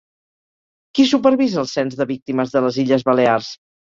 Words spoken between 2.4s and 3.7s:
de les Illes Balears?